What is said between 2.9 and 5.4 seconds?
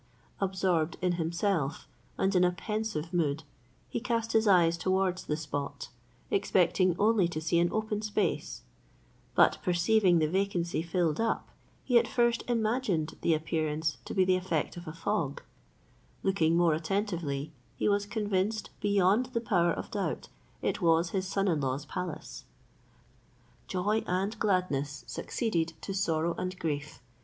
mood, he cast his eyes towards the